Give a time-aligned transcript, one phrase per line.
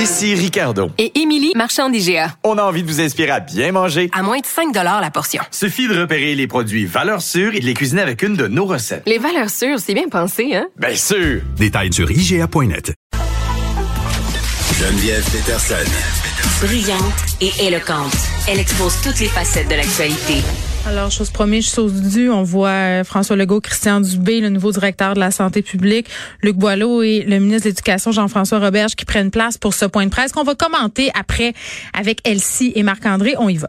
[0.00, 0.90] Ici Ricardo.
[0.96, 2.34] Et Émilie, marchand d'IGA.
[2.42, 4.08] On a envie de vous inspirer à bien manger.
[4.14, 5.42] À moins de 5 la portion.
[5.50, 8.64] Suffit de repérer les produits valeurs sûres et de les cuisiner avec une de nos
[8.64, 9.02] recettes.
[9.04, 10.68] Les valeurs sûres, c'est bien pensé, hein?
[10.78, 11.42] Bien sûr!
[11.58, 12.94] Détails sur IGA.net.
[14.78, 15.90] Geneviève Peterson.
[16.62, 17.02] Brillante
[17.42, 18.16] et éloquente.
[18.48, 20.42] Elle expose toutes les facettes de l'actualité.
[20.86, 25.12] Alors, chose promise, chose due, on voit euh, François Legault, Christian Dubé, le nouveau directeur
[25.12, 26.06] de la santé publique,
[26.42, 30.06] Luc Boileau et le ministre de l'Éducation, Jean-François Roberge, qui prennent place pour ce point
[30.06, 31.52] de presse qu'on va commenter après
[31.92, 33.34] avec Elsie et Marc-André.
[33.38, 33.68] On y va.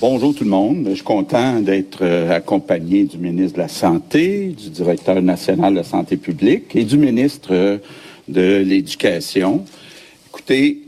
[0.00, 0.84] Bonjour tout le monde.
[0.90, 5.78] Je suis content d'être euh, accompagné du ministre de la Santé, du directeur national de
[5.78, 7.78] la santé publique et du ministre euh,
[8.26, 9.64] de l'Éducation.
[10.28, 10.82] Écoutez,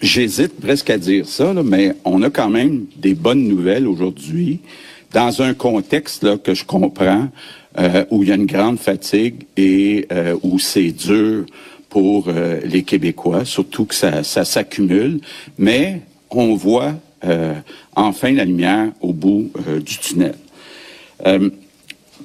[0.00, 4.60] J'hésite presque à dire ça, mais on a quand même des bonnes nouvelles aujourd'hui
[5.14, 7.28] dans un contexte là, que je comprends
[7.78, 11.46] euh, où il y a une grande fatigue et euh, où c'est dur
[11.88, 15.20] pour euh, les Québécois, surtout que ça, ça s'accumule.
[15.58, 16.94] Mais on voit
[17.96, 19.50] enfin la lumière au bout
[19.82, 20.34] du tunnel.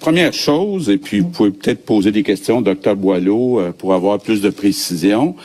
[0.02, 4.42] Première chose, et puis vous pouvez peut-être poser des questions, docteur Boileau, pour avoir plus
[4.42, 5.38] de précision.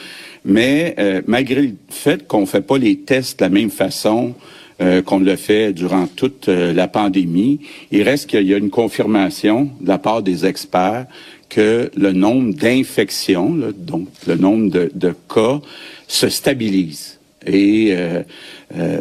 [0.45, 4.35] Mais euh, malgré le fait qu'on ne fait pas les tests de la même façon
[4.83, 8.71] euh, qu'on le fait durant toute euh, la pandémie, il reste qu'il y a une
[8.71, 11.07] confirmation de la part des experts
[11.49, 15.61] que le nombre d'infections, donc le nombre de, de, cas,
[16.09, 17.19] se stabilise.
[17.47, 17.95] Et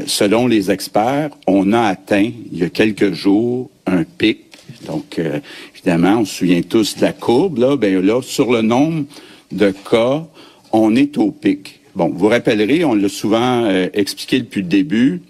[0.06, 4.42] selon les experts, on a atteint il y a quelques jours un pic.
[4.86, 5.20] Donc,
[5.74, 7.58] évidemment, on se souvient tous de la courbe.
[7.58, 9.06] Là, ben là, sur le nombre
[9.54, 10.28] de cas,
[10.74, 11.80] on est au pic.
[11.96, 15.22] Bon, vous rappellerez, on l'a souvent euh, expliqué depuis le début,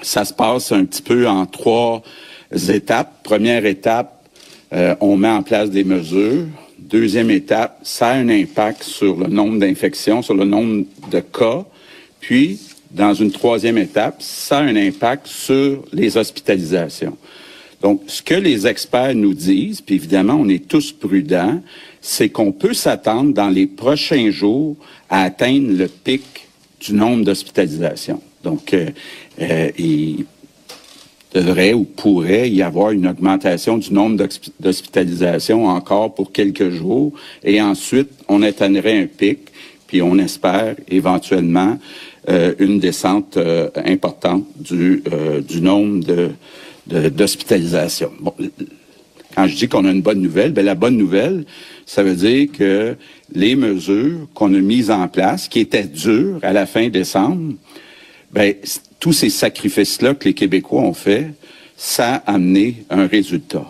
[0.00, 2.02] ça se passe un petit peu en trois
[2.68, 3.22] étapes.
[3.22, 4.26] Première étape,
[4.72, 6.46] euh, on met en place des mesures.
[6.78, 11.64] Deuxième étape, ça a un impact sur le nombre d'infections, sur le nombre de cas.
[12.20, 12.58] Puis,
[12.90, 17.18] dans une troisième étape, ça a un impact sur les hospitalisations.
[17.82, 21.60] Donc, ce que les experts nous disent, puis évidemment, on est tous prudents,
[22.00, 24.76] c'est qu'on peut s'attendre dans les prochains jours
[25.10, 26.22] à atteindre le pic
[26.80, 28.22] du nombre d'hospitalisations.
[28.42, 28.90] Donc, euh,
[29.40, 30.24] euh, il
[31.34, 34.26] devrait ou pourrait y avoir une augmentation du nombre
[34.60, 37.12] d'hospitalisations encore pour quelques jours,
[37.44, 39.40] et ensuite, on atteindrait un pic,
[39.86, 41.78] puis on espère éventuellement
[42.28, 43.38] euh, une descente
[43.76, 45.02] importante du,
[45.60, 46.30] nombre de
[49.38, 51.44] quand je dis qu'on a une bonne nouvelle, ben la bonne nouvelle,
[51.86, 52.96] ça veut dire que
[53.32, 57.54] les mesures qu'on a mises en place, qui étaient dures à la fin décembre,
[58.32, 58.54] ben,
[58.98, 61.30] tous ces sacrifices-là que les Québécois ont fait,
[61.76, 63.64] ça a amené un résultat.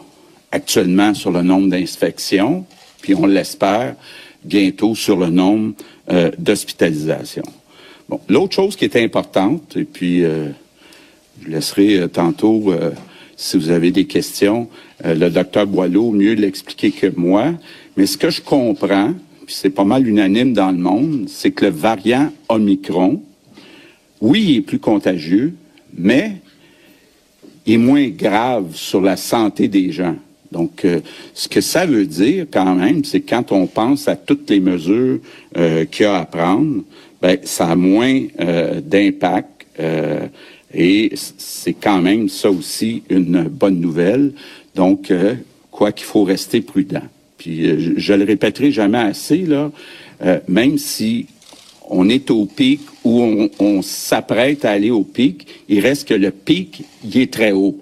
[0.53, 2.65] Actuellement, sur le nombre d'infections,
[3.03, 3.95] puis on l'espère
[4.43, 5.75] bientôt sur le nombre
[6.11, 7.43] euh, d'hospitalisations.
[8.09, 10.49] Bon, l'autre chose qui est importante, et puis euh,
[11.43, 12.73] je laisserai euh, tantôt
[13.39, 14.69] si vous avez des questions,
[15.07, 17.55] euh, le docteur Boileau mieux l'expliquer que moi.
[17.97, 19.15] Mais ce que je comprends,
[19.47, 23.23] puis c'est pas mal unanime dans le monde, c'est que le variant Omicron,
[24.21, 25.55] oui, il est plus contagieux,
[25.97, 26.33] mais
[27.65, 30.17] il est moins grave sur la santé des gens.
[30.51, 30.99] Donc, euh,
[31.33, 35.21] ce que ça veut dire quand même, c'est quand on pense à toutes les mesures
[35.57, 36.83] euh, qu'il y a à prendre,
[37.23, 38.21] ben, ça a moins
[38.83, 39.67] d'impact
[40.73, 44.33] et c'est quand même ça aussi une bonne nouvelle.
[44.75, 45.35] Donc, euh,
[45.71, 47.03] quoi qu'il faut rester prudent.
[47.39, 49.71] Puis euh, je, le répéterai jamais assez là,
[50.23, 51.27] euh, même si
[51.89, 56.31] on est au pic ou on, s'apprête à aller au pic, il reste que le
[56.31, 57.79] pic, il est très haut.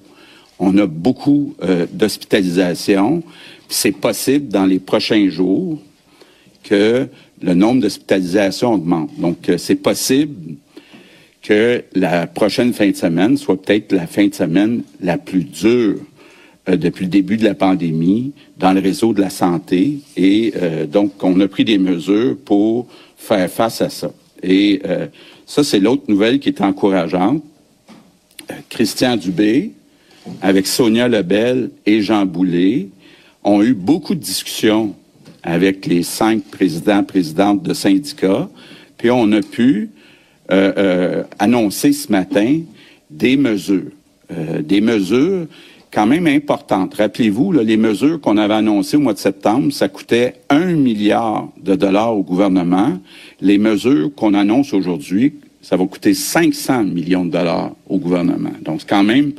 [0.61, 1.55] On a beaucoup
[1.93, 3.23] d'hospitalisations.
[3.69, 5.81] C'est possible dans les prochains jours
[6.63, 7.09] que
[7.43, 9.11] le nombre d'hospitalisations augmente.
[9.19, 10.55] Donc, c'est possible
[11.47, 15.99] que la prochaine fin de semaine soit peut-être la fin de semaine la plus dure
[16.69, 20.01] euh, depuis le début de la pandémie dans le réseau de la santé.
[20.17, 24.11] Et euh, donc, on a pris des mesures pour faire face à ça.
[24.43, 25.07] Et euh,
[25.47, 27.45] ça, c'est l'autre nouvelle qui est encourageante.
[28.69, 29.71] Christian Dubé,
[30.43, 32.89] avec Sonia Lebel et Jean Boulet,
[33.45, 34.97] ont eu beaucoup de discussions
[35.45, 38.49] avec les cinq présidents, présidentes de syndicats,
[38.99, 39.96] puis on a pu euh, euh,
[41.39, 42.61] annoncé ce matin
[43.11, 43.91] des mesures,
[44.31, 45.47] euh, des mesures
[45.93, 46.95] quand même importantes.
[46.95, 51.75] Rappelez-vous, les mesures qu'on avait annoncées au mois de septembre, ça coûtait un milliard de
[51.75, 52.99] dollars au gouvernement.
[53.41, 58.53] Les mesures qu'on annonce aujourd'hui, ça va coûter 500 millions de dollars au gouvernement.
[58.63, 59.33] Donc, c'est quand même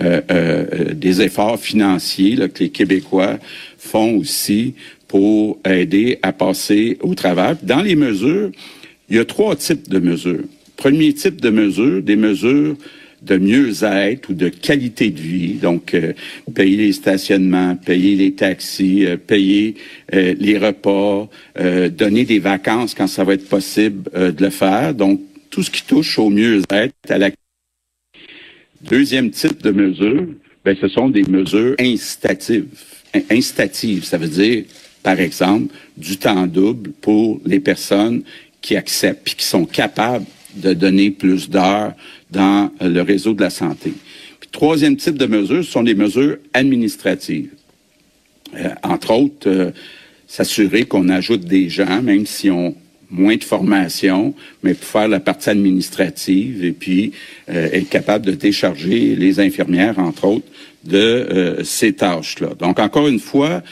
[0.00, 3.38] euh, euh, des efforts financiers là, que les Québécois
[3.78, 4.74] font aussi
[5.06, 7.56] pour aider à passer au travers.
[7.62, 8.50] Dans les mesures,
[9.08, 10.44] il y a trois types de mesures.
[10.76, 12.76] Premier type de mesures, des mesures
[13.22, 15.54] de mieux-être ou de qualité de vie.
[15.54, 16.12] Donc, euh,
[16.54, 19.74] payer les stationnements, payer les taxis, euh, payer
[20.14, 21.28] euh, les repas,
[21.90, 24.94] donner des vacances quand ça va être possible de le faire.
[24.94, 25.20] Donc,
[25.50, 27.30] tout ce qui touche au mieux-être, à la
[28.82, 30.26] Deuxième type de mesure,
[30.64, 32.66] ben, ce sont des mesures incitatives.
[33.30, 34.64] Incitatives, ça veut dire,
[35.02, 38.22] par exemple, du temps double pour les personnes
[38.60, 41.92] qui acceptent et qui sont capables de donner plus d'heures
[42.30, 43.92] dans le réseau de la santé.
[44.40, 47.50] Puis, troisième type de mesures, ce sont des mesures administratives.
[48.56, 49.70] Euh, entre autres, euh,
[50.26, 52.74] s'assurer qu'on ajoute des gens, même si on
[53.10, 57.12] moins de formation, mais pour faire la partie administrative et puis
[57.48, 60.46] euh, être capable de décharger les infirmières, entre autres,
[60.84, 62.50] de ces tâches-là.
[62.58, 63.62] Donc, encore une fois,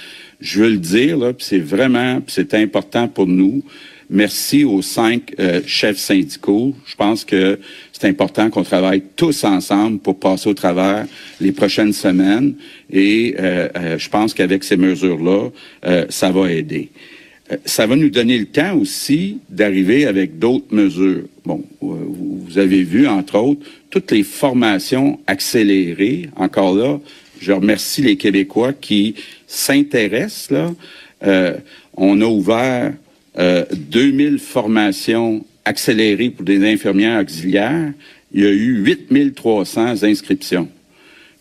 [0.41, 3.63] je veux le dire, là, c'est vraiment, c'est important pour nous.
[4.09, 6.75] Merci aux cinq euh, chefs syndicaux.
[6.87, 7.59] Je pense que
[7.93, 11.07] c'est important qu'on travaille tous ensemble pour passer au travers
[11.41, 12.55] les prochaines semaines.
[12.91, 15.51] Et euh, euh, je pense qu'avec ces mesures-là,
[16.09, 16.91] ça va aider.
[17.65, 21.25] Ça va nous donner le temps aussi d'arriver avec d'autres mesures.
[21.45, 26.29] Bon, vous avez vu, entre autres, toutes les formations accélérées.
[26.37, 26.99] Encore là,
[27.41, 29.15] je remercie les Québécois qui
[29.47, 30.51] s'intéressent.
[30.51, 30.73] Là,
[31.97, 32.93] on a ouvert
[33.39, 37.93] euh, 2000 formations accélérées pour des infirmières auxiliaires,
[38.33, 40.69] il y a eu 8300 inscriptions.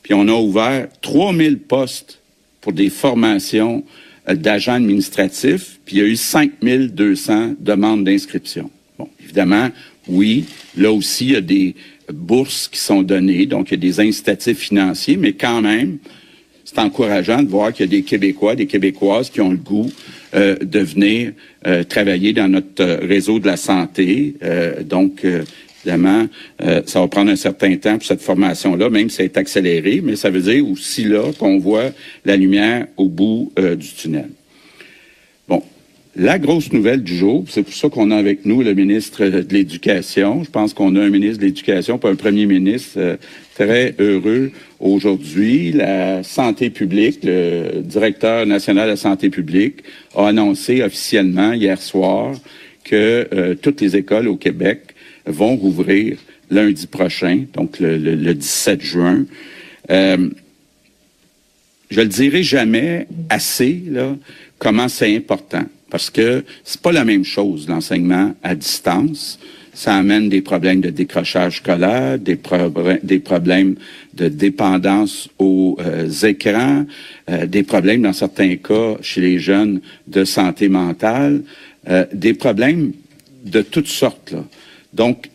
[0.03, 2.19] Puis on a ouvert 3000 postes
[2.61, 3.83] pour des formations
[4.27, 8.69] euh, d'agents administratifs, puis il y a eu 5200 demandes d'inscription.
[8.97, 9.69] Bon, évidemment,
[10.07, 10.45] oui,
[10.77, 11.75] là aussi, il y a des
[12.13, 15.97] bourses qui sont données, donc il y a des incitatifs financiers, mais quand même,
[16.65, 19.89] c'est encourageant de voir qu'il y a des Québécois, des Québécoises qui ont le goût
[20.33, 21.31] euh, de venir
[21.67, 24.33] euh, travailler dans notre euh, réseau de la santé.
[24.83, 25.23] donc,
[25.85, 26.27] évidemment,
[26.85, 30.15] ça va prendre un certain temps pour cette formation-là, même si elle est accélérée, mais
[30.15, 31.91] ça veut dire aussi là qu'on voit
[32.25, 34.29] la lumière au bout du tunnel.
[36.17, 39.53] La grosse nouvelle du jour, c'est pour ça qu'on a avec nous le ministre de
[39.53, 40.45] l'Éducation.
[40.45, 43.17] Je pense qu'on a un ministre de l'Éducation, pas un premier ministre
[43.53, 45.73] très heureux aujourd'hui.
[45.73, 49.83] La santé publique, le directeur national de la santé publique,
[50.15, 52.33] a annoncé officiellement hier soir
[52.85, 54.95] que euh, toutes les écoles au Québec
[55.25, 56.17] vont rouvrir
[56.49, 59.25] lundi prochain, donc le, 17 juin.
[59.89, 60.29] Euh,
[61.89, 63.83] je le dirai jamais assez
[64.59, 69.39] comment c'est important, parce que c'est pas la même chose l'enseignement à distance
[69.75, 73.75] ça amène des problèmes de décrochage scolaire, des, problèmes
[74.13, 76.85] de dépendance aux euh, écrans,
[77.29, 81.43] euh, des problèmes dans certains cas chez les jeunes de santé mentale,
[81.89, 82.93] euh, des problèmes
[83.43, 84.31] de toutes sortes.
[84.31, 84.45] Là.
[84.93, 85.29] Donc,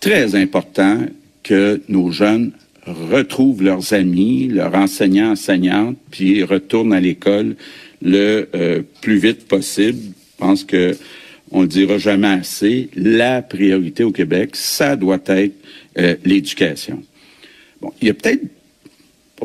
[0.00, 1.06] très important
[1.42, 2.52] que nos jeunes
[2.86, 7.56] retrouvent leurs amis, leurs enseignants, enseignantes, puis retournent à l'école
[8.02, 9.98] le plus vite possible.
[10.00, 10.96] Je pense que
[11.50, 15.54] on le dira jamais assez, la priorité au Québec, ça doit être
[15.98, 17.02] euh, l'éducation.
[17.80, 18.42] Bon, il y a peut-être,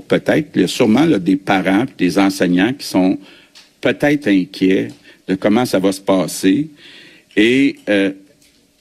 [0.08, 3.18] peut-être, il y a sûrement des parents, des enseignants qui sont
[3.80, 4.90] peut-être inquiets
[5.28, 6.70] de comment ça va se passer.
[7.36, 8.12] Et euh,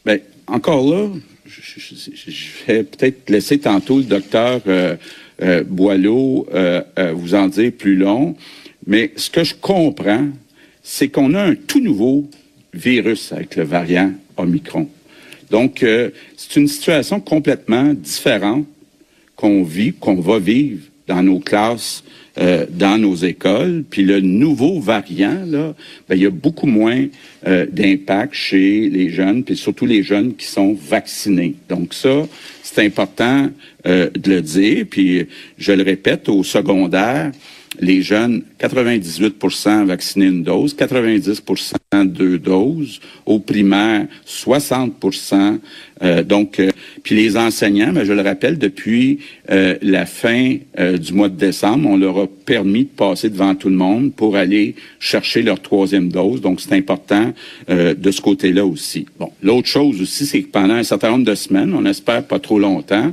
[0.04, 1.08] ben, encore là,
[1.46, 4.96] je, vais peut-être laisser tantôt le docteur euh,
[5.42, 6.48] euh Boileau
[7.14, 8.36] vous en dire plus long,
[8.86, 10.28] mais ce que je comprends,
[10.82, 12.28] c'est qu'on a un tout nouveau
[12.74, 14.88] virus avec le variant Omicron.
[15.50, 18.66] Donc, euh, c'est une situation complètement différente
[19.36, 22.02] qu'on vit, qu'on va vivre dans nos classes,
[22.38, 23.84] euh, dans nos écoles.
[23.88, 25.74] Puis le nouveau variant, là,
[26.08, 27.06] ben, il y a beaucoup moins
[27.46, 31.54] euh, d'impact chez les jeunes, puis surtout les jeunes qui sont vaccinés.
[31.68, 32.26] Donc ça,
[32.62, 33.50] c'est important
[33.84, 34.86] de le dire.
[34.88, 35.26] Puis
[35.58, 37.32] je le répète, au secondaire,
[37.80, 41.74] les jeunes, 98% vaccinés une dose, 90%
[42.04, 43.00] deux doses.
[43.26, 45.58] Au primaire, 60%
[46.02, 46.70] euh, donc, euh,
[47.02, 49.18] puis les enseignants, mais je le rappelle, depuis
[49.50, 50.56] euh, la fin
[50.98, 54.36] du mois de décembre, on leur a permis de passer devant tout le monde pour
[54.36, 56.40] aller chercher leur troisième dose.
[56.40, 57.32] Donc, c'est important
[57.68, 59.06] de ce côté-là aussi.
[59.18, 62.38] Bon, l'autre chose aussi, c'est que pendant un certain nombre de semaines, on espère pas
[62.38, 63.12] trop longtemps,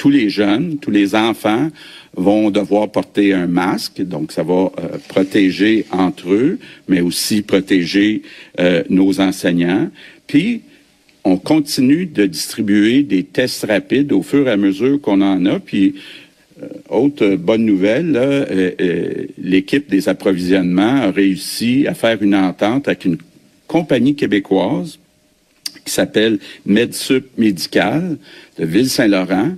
[0.00, 1.68] tous les jeunes, tous les enfants
[2.14, 8.22] vont devoir porter un masque, donc ça va euh, protéger entre eux, mais aussi protéger
[8.58, 9.90] euh, nos enseignants.
[10.26, 10.62] Puis,
[11.22, 15.60] on continue de distribuer des tests rapides au fur et à mesure qu'on en a.
[15.60, 15.96] Puis,
[16.88, 18.76] autre bonne nouvelle,
[19.38, 23.18] l'équipe des approvisionnements a réussi à faire une entente avec une
[23.66, 24.98] compagnie québécoise
[25.84, 28.16] qui s'appelle MedSup Médical
[28.58, 29.56] de Ville-Saint-Laurent,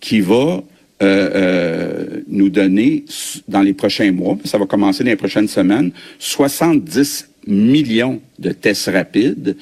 [0.00, 0.62] qui va
[1.02, 3.06] euh, euh, nous donner
[3.48, 8.90] dans les prochains mois, ça va commencer dans les prochaines semaines, 70 millions de tests
[8.90, 9.56] rapides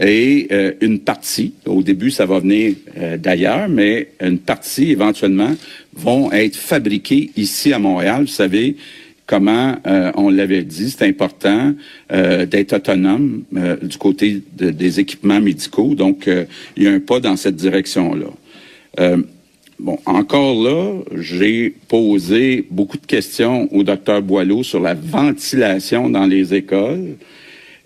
[0.00, 2.74] et euh, une partie, au début ça va venir
[3.18, 5.54] d'ailleurs, mais une partie éventuellement
[5.94, 8.22] vont être fabriqués ici à Montréal.
[8.22, 8.76] Vous savez
[9.26, 9.76] comment
[10.16, 11.72] on l'avait dit, c'est important
[12.10, 13.44] d'être autonome
[13.80, 15.94] du côté des équipements médicaux.
[15.94, 16.28] Donc,
[16.76, 18.26] il y a un pas dans cette direction-là.
[19.82, 26.26] Bon, encore là, j'ai posé beaucoup de questions au docteur Boileau sur la ventilation dans
[26.26, 27.16] les écoles.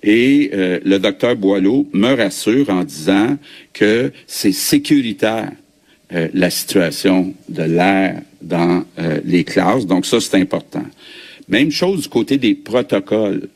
[0.03, 3.39] Et euh, le docteur Boileau me rassure en disant
[3.73, 5.53] que c'est sécuritaire
[6.13, 9.87] euh, la situation de l'air dans euh, les classes.
[9.87, 10.85] Donc ça, c'est important.
[11.49, 13.49] Même chose du côté des protocoles.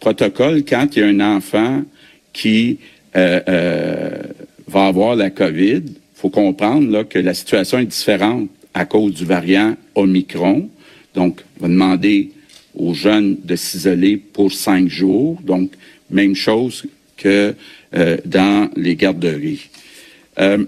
[0.00, 1.84] Protocole, quand il y a un enfant
[2.32, 2.78] qui
[3.14, 5.84] va avoir la COVID,
[6.26, 10.68] faut comprendre que la situation est différente à cause du variant Omicron.
[11.14, 12.30] Donc, on va demander
[12.74, 15.40] aux jeunes de s'isoler pour cinq jours.
[15.42, 15.70] Donc,
[16.10, 16.84] même chose
[17.16, 17.54] que
[17.94, 19.68] euh, dans les garderies.
[20.40, 20.64] Euh,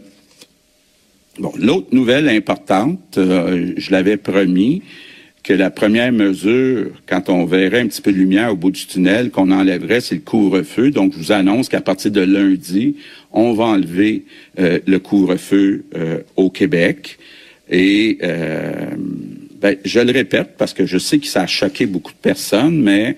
[1.39, 4.83] bon, l'autre nouvelle importante, euh, je l'avais promis,
[5.49, 8.85] que la première mesure, quand on verrait un petit peu de lumière au bout du
[8.85, 10.91] tunnel, qu'on enlèverait, c'est le couvre-feu.
[10.91, 12.97] Donc, je vous annonce qu'à partir de lundi,
[13.33, 14.25] on va enlever
[14.59, 17.19] euh, le couvre-feu euh, au Québec.
[17.71, 18.91] Et euh,
[19.59, 22.83] ben, je le répète parce que je sais que ça a choqué beaucoup de personnes,
[22.83, 23.17] mais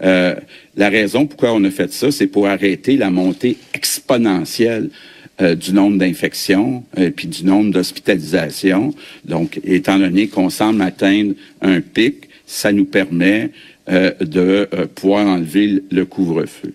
[0.00, 4.90] la raison pourquoi on a fait ça, c'est pour arrêter la montée exponentielle
[5.40, 8.94] du nombre d'infections et puis du nombre d'hospitalisations.
[9.24, 13.50] Donc, étant donné qu'on semble atteindre un pic, ça nous permet
[13.86, 16.74] de pouvoir enlever le couvre-feu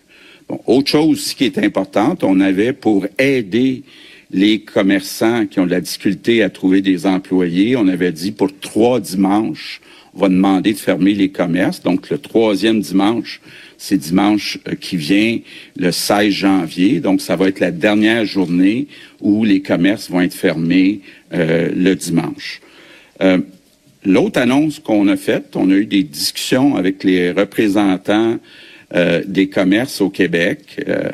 [0.65, 3.83] autre chose qui est importante, on avait pour aider
[4.31, 8.49] les commerçants qui ont de la difficulté à trouver des employés, on avait dit pour
[8.59, 9.81] trois dimanches,
[10.15, 11.81] va demander de fermer les commerces.
[11.81, 13.41] Donc le troisième dimanche,
[13.77, 15.39] c'est dimanche euh, qui vient
[15.77, 16.99] le 16 janvier.
[16.99, 18.87] Donc ça va être la dernière journée
[19.21, 21.01] où les commerces vont être fermés
[21.33, 22.61] euh, le dimanche.
[23.21, 23.39] Euh,
[24.05, 28.39] l'autre annonce qu'on a faite, on a eu des discussions avec les représentants
[28.95, 30.59] euh, des commerces au Québec.
[30.87, 31.09] Euh,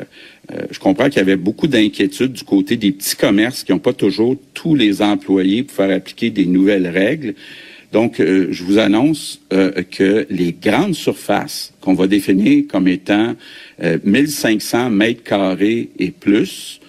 [0.52, 3.78] euh, je comprends qu'il y avait beaucoup d'inquiétudes du côté des petits commerces qui n'ont
[3.78, 7.34] pas toujours tous les employés pour faire appliquer des nouvelles règles.
[7.92, 13.34] Donc, je vous annonce que les grandes surfaces qu'on va définir comme étant
[14.04, 16.80] 1500 mètres carrés et plus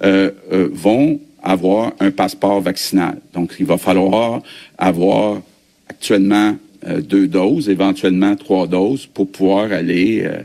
[0.00, 3.20] vont avoir un passeport vaccinal.
[3.32, 4.42] Donc, il va falloir
[4.78, 5.42] avoir
[5.88, 6.56] actuellement
[6.86, 10.42] euh, deux doses, éventuellement trois doses, pour pouvoir aller euh,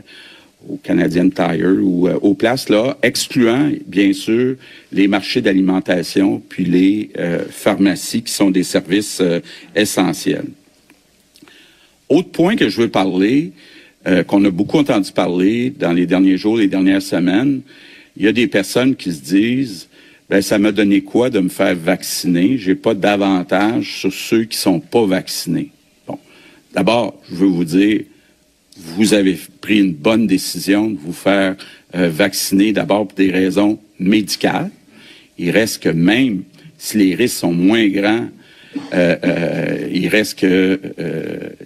[0.68, 4.56] au Canadian Tire ou euh, aux places là, excluant bien sûr
[4.92, 7.10] les marchés d'alimentation puis les
[7.50, 9.22] pharmacies qui sont des services
[9.74, 10.48] essentiels.
[12.08, 13.52] Autre point que je veux parler,
[14.26, 17.60] qu'on a beaucoup entendu parler dans les derniers jours, les dernières semaines,
[18.16, 19.88] il y a des personnes qui se disent
[20.30, 22.56] ben ça m'a donné quoi de me faire vacciner?
[22.56, 25.70] J'ai pas d'avantage sur ceux qui sont pas vaccinés.
[26.72, 28.02] D'abord, je veux vous dire,
[28.76, 31.56] vous avez pris une bonne décision de vous faire
[31.94, 34.70] euh, vacciner d'abord pour des raisons médicales.
[35.38, 36.42] Il reste que même
[36.78, 38.28] si les risques sont moins grands,
[38.94, 40.80] euh, euh, il reste que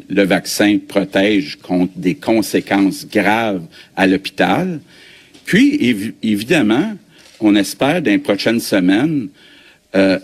[0.08, 3.62] le vaccin protège contre des conséquences graves
[3.96, 4.80] à l'hôpital.
[5.44, 6.94] Puis, évidemment,
[7.40, 9.28] on espère dans les prochaines semaines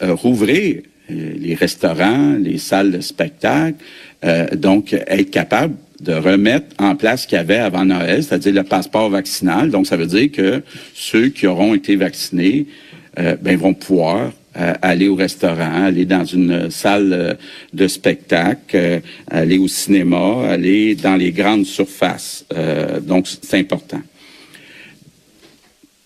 [0.00, 3.76] rouvrir les restaurants, les salles de spectacle,
[4.24, 8.54] euh, donc, être capable de remettre en place ce qu'il y avait avant Noël, c'est-à-dire
[8.54, 9.70] le passeport vaccinal.
[9.70, 10.62] Donc, ça veut dire que
[10.94, 12.66] ceux qui auront été vaccinés
[13.18, 17.38] euh, ben, vont pouvoir euh, aller au restaurant, aller dans une salle
[17.72, 22.44] de spectacle, aller au cinéma, aller dans les grandes surfaces.
[23.02, 24.02] donc, c'est important.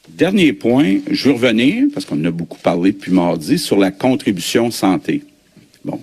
[0.09, 3.91] Dernier point, je veux revenir, parce qu'on en a beaucoup parlé depuis mardi, sur la
[3.91, 5.25] contribution santé.
[5.85, 6.01] Bon,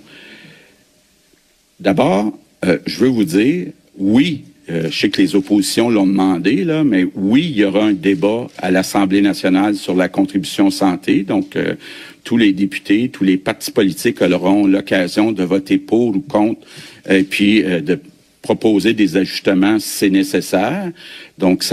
[1.82, 2.32] D'abord,
[2.64, 6.84] euh, je veux vous dire, oui, euh, je sais que les oppositions l'ont demandé, là,
[6.84, 11.22] mais oui, il y aura un débat à l'Assemblée nationale sur la contribution santé.
[11.22, 11.74] Donc, euh,
[12.24, 16.60] tous les députés, tous les partis politiques auront l'occasion de voter pour ou contre,
[17.10, 17.98] et puis de
[18.42, 20.92] proposer des ajustements si c'est nécessaire.
[21.38, 21.64] Donc,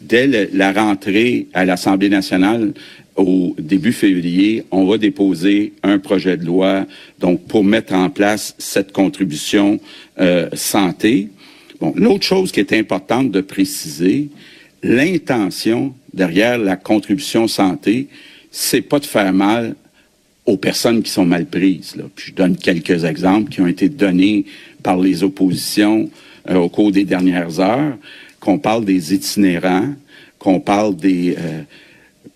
[0.00, 2.72] dès la rentrée à l'Assemblée nationale,
[3.16, 6.86] au début février, on va déposer un projet de loi
[7.20, 9.78] donc pour mettre en place cette contribution
[10.18, 11.28] euh, santé.
[11.94, 14.28] L'autre chose qui est importante de préciser,
[14.82, 18.08] l'intention derrière la contribution santé,
[18.50, 19.74] c'est pas de faire mal
[20.46, 21.96] aux personnes qui sont mal prises.
[22.16, 24.44] Je donne quelques exemples qui ont été donnés
[24.82, 26.10] par les oppositions
[26.50, 27.96] euh, au cours des dernières heures,
[28.40, 29.94] qu'on parle des itinérants,
[30.38, 31.62] qu'on parle des euh,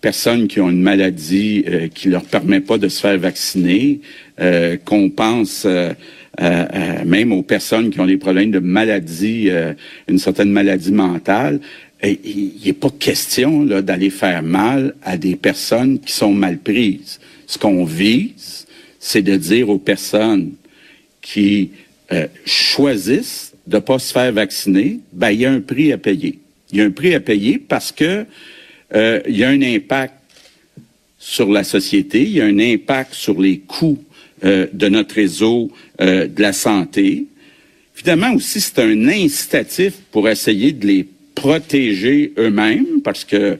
[0.01, 4.01] personnes qui ont une maladie euh, qui leur permet pas de se faire vacciner,
[4.39, 5.67] euh, qu'on pense
[6.41, 9.49] euh, même aux personnes qui ont des problèmes de maladie,
[10.07, 11.59] une certaine maladie mentale.
[12.03, 17.19] Il n'est pas question d'aller faire mal à des personnes qui sont mal prises.
[17.45, 18.65] Ce qu'on vise,
[18.99, 20.51] c'est de dire aux personnes
[21.21, 21.71] qui
[22.45, 26.39] choisissent de ne pas se faire vacciner, ben, il y a un prix à payer.
[26.71, 28.25] Il y a un prix à payer parce que
[28.95, 30.15] euh, il y a un impact
[31.19, 34.03] sur la société, il y a un impact sur les coûts
[34.43, 37.25] euh, de notre réseau euh, de la santé.
[37.95, 43.57] Évidemment aussi, c'est un incitatif pour essayer de les protéger eux-mêmes parce que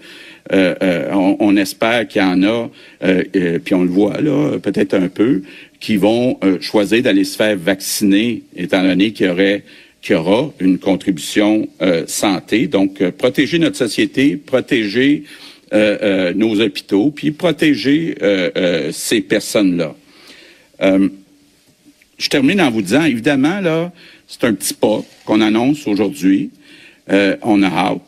[0.51, 5.43] on, on, espère qu'il y en a, puis on le voit là, peut-être un peu,
[5.79, 9.63] qui vont choisir d'aller se faire vacciner, étant donné qu'il y aurait
[10.01, 12.67] qui aura une contribution euh, santé.
[12.67, 15.23] Donc, euh, protéger notre société, protéger
[15.73, 18.15] euh, nos hôpitaux, puis protéger
[18.91, 19.95] ces personnes-là.
[20.81, 23.91] Je termine en vous disant, évidemment, là,
[24.27, 26.51] c'est un petit pas qu'on annonce aujourd'hui.
[27.09, 28.01] on a hâte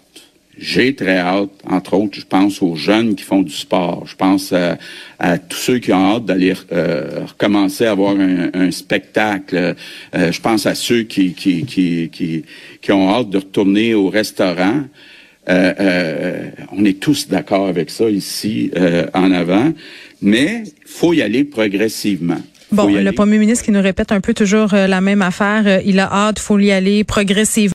[0.61, 4.05] j'ai très hâte, entre autres, je pense aux jeunes qui font du sport.
[4.05, 9.75] Je pense à, tous ceux qui ont hâte d'aller euh, recommencer à avoir un, spectacle.
[10.15, 12.45] Euh, je pense à ceux qui, qui, qui, qui,
[12.79, 14.83] qui ont hâte de retourner au restaurant.
[15.49, 18.71] Euh, on est tous d'accord avec ça ici
[19.13, 19.73] en avant,
[20.21, 22.41] mais faut y aller progressivement.
[22.71, 26.09] Bon, le premier ministre qui nous répète un peu toujours la même affaire, il a
[26.11, 27.61] hâte, faut y aller progressivement.